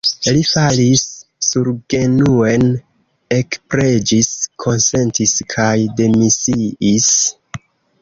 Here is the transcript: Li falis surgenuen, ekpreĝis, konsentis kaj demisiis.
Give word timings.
Li 0.35 0.39
falis 0.51 1.03
surgenuen, 1.47 2.65
ekpreĝis, 3.41 4.33
konsentis 4.67 5.39
kaj 5.57 5.79
demisiis. 6.03 7.17